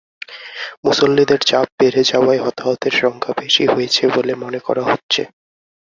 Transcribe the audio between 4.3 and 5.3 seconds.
মনে করা হচ্ছে।